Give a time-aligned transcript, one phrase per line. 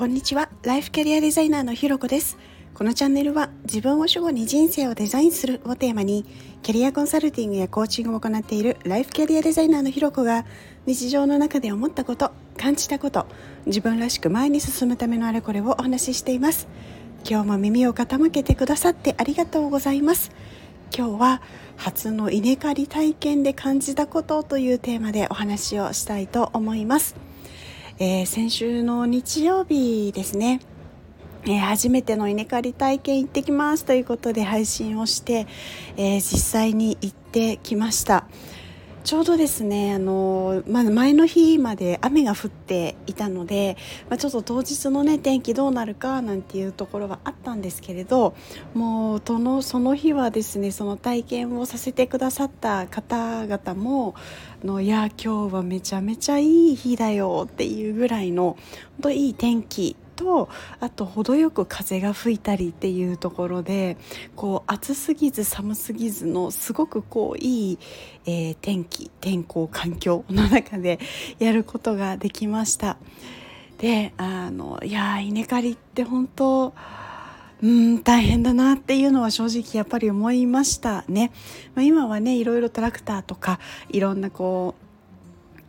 [0.00, 0.48] こんにちは。
[0.62, 2.38] ライフキャリアデザイナーのひろこです。
[2.72, 6.24] このチャンネルは自分を主語に人生をデザインするをテーマに
[6.62, 10.46] キャリアコンサルティングやコーチングを行っているライフキャリアデザイナーのひろこが
[10.86, 13.26] 日常の中で思ったこと感じたこと
[13.66, 16.66] 自分らしく前に進むためのあれこれをお話ししています。
[17.28, 20.30] 今日も耳を傾けてくださってありがとうございます。
[20.96, 21.42] 今日は
[21.76, 27.16] 初の稲刈り体験で感じたことというテーマでお話をしたいと思います、
[28.02, 30.60] えー、先週の日曜日ですね。
[31.44, 35.46] えー、初めての稲刈り体験行ってきますということで配信をして、
[35.98, 38.24] えー、実際に行ってきました。
[39.02, 43.76] ちょうどですねあの、まあ、前の日まで雨が降っていたので、
[44.08, 48.34] まあ、ちょっと当日のね天気どうなるかなんていうところはあったんですけれど
[48.74, 54.14] もうそのその日はですねその体験をさせてくださった方々も
[54.64, 58.58] のいや今日はめちゃめちゃいい日だよっていうぐらいの
[58.96, 63.96] 本当いい天気とあと程よく風が吹いたりっていうところで
[64.36, 67.78] こう暑すぎず寒すぎずのすごくこういい、
[68.26, 71.00] えー、天気天候環境の中で
[71.40, 72.98] やることができました。
[73.78, 76.74] であのいや稲刈りって本当
[77.62, 81.32] うん大変だなっていうのは正直やっぱり思いましたね。
[81.74, 84.89] まあ、今はねいろいろトラクターとかいろんなこう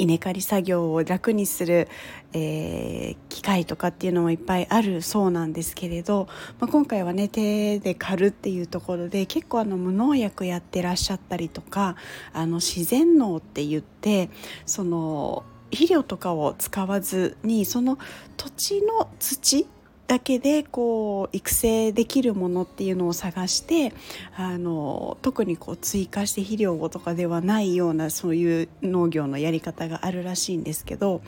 [0.00, 1.88] 稲刈り作業を楽にする、
[2.32, 11.96] えー、機械とかっていうのもいっぱいあるそうなんですけれど、まあ、今回はね手で刈るっていうところで結構あの無農薬やってらっしゃったりとか
[12.32, 14.30] あの自然農って言って
[14.64, 17.98] その肥料とかを使わずにその
[18.36, 19.66] 土地の土
[20.10, 23.92] だけでこう育成できるものっていうのを探して
[24.34, 31.22] あの特にこう追加して肥料とかではないようなそういう農業のやり方があるらしいんですけど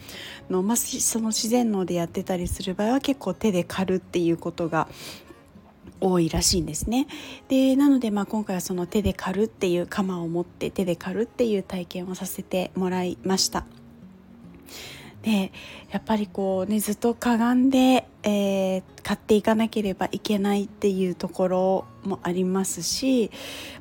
[0.50, 4.88] の、まあ、その自然農でやってたりする場合は結構手で刈るっていうことが
[6.00, 7.06] 多いらしいんですね
[7.46, 13.64] でなのでまあ今回はその手で刈るっていう鎌を持って手で刈るっていう体験をさせてもらいました。
[15.22, 15.52] で
[15.90, 23.30] やっぱりこうねずっとかがんで、えー、買っていかなければいけないっていうところもありますしやっ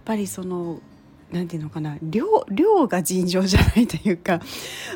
[0.06, 0.80] ぱりその
[1.32, 4.42] なんていうのかな量量が尋常じゃないというか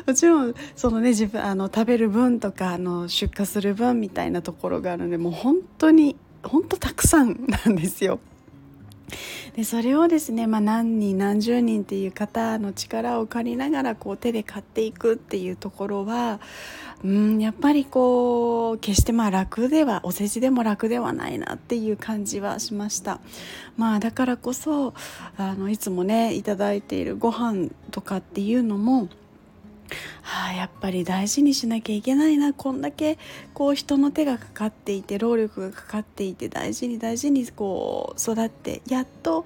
[0.06, 8.20] もちろんそのね自分あの食べる分とかあの出荷する分みたいなところがあるのでもう本当に本当たくさんなんですよ。
[9.54, 16.40] でそれをですね、まあ、何人何十人っていう方の力を借りながらこう手で買っていくっていうところは
[17.04, 23.20] うんやっぱりこう決してまあ楽ではお世辞でも楽ではないなっていう感じはしました。
[23.76, 24.94] まあだからこそ
[25.36, 29.08] あのいつもね頂いているご飯とかっていうのも
[30.26, 32.52] はあ、やっぱり大事にしなきゃいけないな。
[32.52, 33.16] こんだけ
[33.54, 39.44] こう人の手がかかっていて労力がかかっていて大事に大事にこう育ってやっと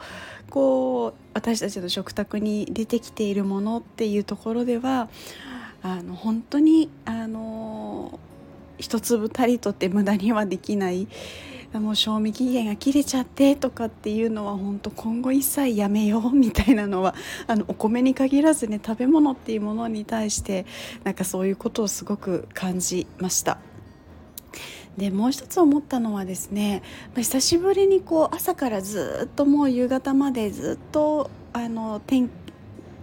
[0.48, 5.10] こう私たちの食卓に出てきているものっていうところでは
[5.82, 8.18] あの本当にあの
[8.78, 11.08] 一粒たりとって無駄にはできない
[11.78, 17.14] もう賞味期限が切れちゃってとかっていうのは本当今後一切やめようみたいなのは
[17.46, 20.66] あのお米に限らずね食べ物っていうものに対して
[21.04, 23.58] なんかそういうことをすごく感じました。
[24.96, 26.82] でもう一つ思ったのはですね、
[27.16, 32.28] 久しぶりにこう朝からずっともう夕方までずっとあの天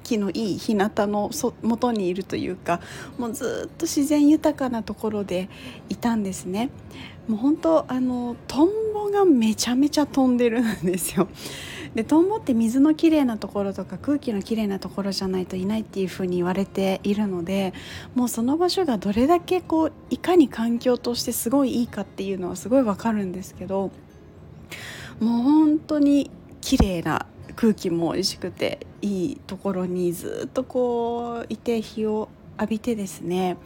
[0.04, 2.82] 気のいい日向のそ元にいるというか
[3.18, 5.50] もうずっと自然豊かなところで
[5.90, 6.70] いたんですね。
[7.28, 11.28] もう本当あのトンボがめちゃめちゃ飛んでるんですよ。
[11.94, 17.74] でトンボって水のきれいなところとか空気のきれいなところじゃないといないっていうふうに言われているので
[18.14, 23.92] もうその場所がどれだけこういかに環境としてすごいいいかっていうのはすごいわかるんですけど
[25.20, 26.30] もう本当に
[26.62, 32.30] 綺麗な空気も美味しくていいところにずっとこういて日を
[32.60, 33.58] 浴びてですね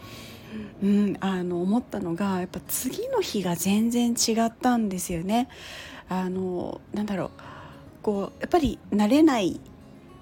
[0.83, 5.47] うん、あの思ったのがやっぱ次の日が全然違ったんですよね。
[6.09, 7.29] あのなんだろう
[8.01, 9.61] こうやっぱり慣れない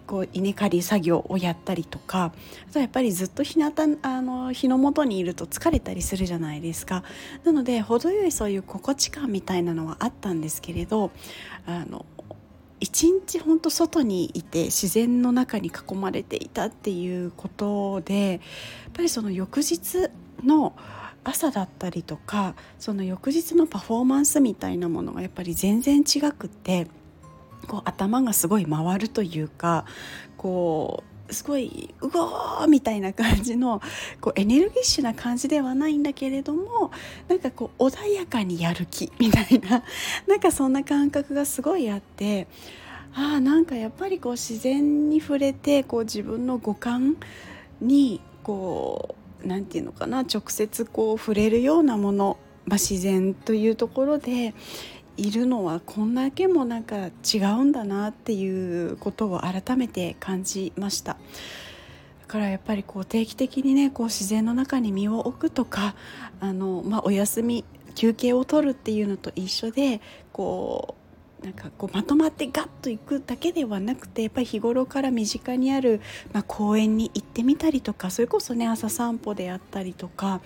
[0.05, 2.33] こう稲刈り作業をやったりとか
[2.69, 3.71] あとはやっぱりずっと日向
[4.01, 7.03] あの日の元にいると疲れたりするじゃないですか
[7.43, 11.11] なので程よいそういう心地感みたいなのはあったんですけれど
[11.67, 12.07] あの
[12.91, 18.39] 一日ほんと外にいて自然の中に囲まれていたっていうことでやっ
[18.93, 20.09] ぱりその翌日
[20.43, 20.75] の
[21.23, 26.87] 朝だったりとかその翌日のパフォーマンスみたいなものがやっぱり全然違くって
[27.67, 29.85] こう頭がすごい回るというか
[30.35, 33.81] こうすごいうおーみたいな感じの
[34.21, 36.91] こうエネルギッシュな感じではないんだけれども
[37.27, 39.83] なんかこう穏やかにやる気みたいな
[40.27, 42.47] なんかそんな感覚がすごいあって
[43.13, 47.17] ああなんかやっぱりこう自然に触れてこう自分の五感
[47.81, 54.53] にこう何て言うのかな直接こう触れるようなもの、まあ、自然というところで
[55.19, 61.17] いるのはこんだけもなんか違うんだなっていうことを改めて感じました。
[62.21, 65.95] だからやっぱりこう定期的にねこう自然の中に身を置くとか
[66.39, 69.99] あの、まあ、お休み休憩を取るっていうのと一緒で
[70.31, 70.95] こ
[71.41, 76.01] うなんかこうまとまってガッと行くだけではなくてやっぱり日頃から身近にある、
[76.33, 80.41] まあ、公園に行ってみたりとかそれこそね朝散歩であったりとか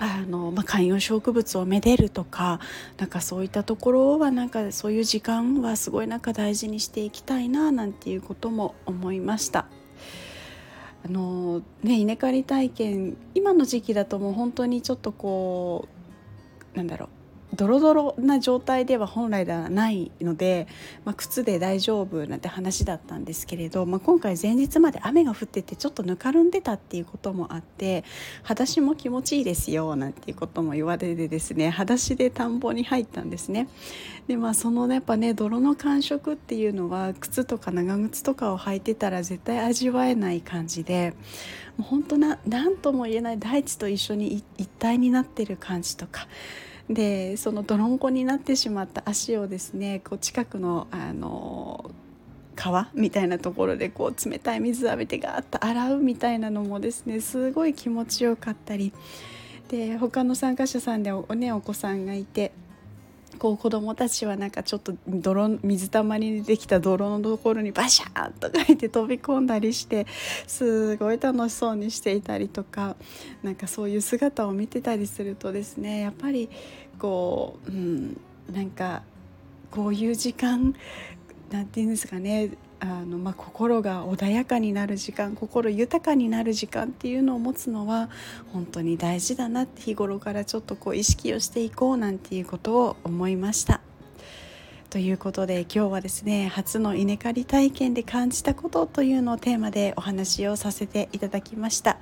[0.00, 2.60] あの、まあ、観葉植物をめでるとか
[2.96, 9.66] なんかそういったところはなんかそういう時間はすごいなんか大事にしていきたいななんていうことも思いました。
[11.04, 15.88] あのね、稲刈り体験今の時期だともう本当にちょっとこ
[16.74, 17.08] うなんだろう
[17.54, 20.66] ドロドロな状態では本来ではないので、
[21.04, 28.04] まあ、靴で大丈夫なんて話だったんですけれど、まあ、今回前日まで雨が降っててちょっとぬかるんでたっていうこともあって
[28.42, 33.68] 裸足も気持ちいいですよなんていうことも言われてですね裸足で田んぼに入ったんですね。
[34.26, 41.14] でまあそのねやっぱね泥の感触っていうのは靴とか長靴とかを履いてたら絶対味わえない感じで
[41.78, 46.28] もう本当な何とも言えない大地と一緒に一体になってる感じとか。
[46.88, 51.90] でその泥んこになってしまった足をですねこう近くのあの
[52.56, 58.92] 川みたいなところでこう冷たい水浴びてガーッと洗うみたいなのもですねすごい気持ちよかったり。
[59.68, 62.52] で他の参加者さんでお,、ね、お子さんがいて
[63.38, 70.06] こう子供たちはなんかちょっと泥水たまりにできた泥のところにバシャーンと書いて飛び込んだりして
[70.46, 72.96] すごい楽しそうにしていたりとか
[73.42, 76.48] なんかそういう姿を見てたりするとですねやっぱり
[76.98, 78.20] こう、うん、
[78.52, 79.02] なんか
[79.70, 80.74] こういう時間
[81.50, 88.08] なんていうんですかねあの、まあ、心が穏やかになる時間心豊かになる時間っていうのを持つのは
[88.52, 93.80] 本当に大事だなって日頃からちょっとこう意識をしていこうなんていうことを思いました。
[94.90, 101.98] ということで今日はですね初の稲刈り体験で感じたことというのをテーマでお話をさせていただきました。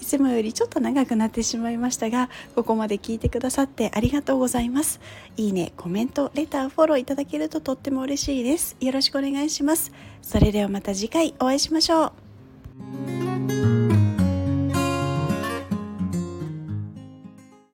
[0.00, 5.00] いつもよりちょっと長くなってしまいましたがここまで聞いてくださってありがとうございます。
[5.36, 8.76] いいねコメントレターフォローいただけるととっても嬉しいです。
[8.80, 9.92] よろしくお願いします。
[10.22, 12.29] それではまた次回お会いしましょう。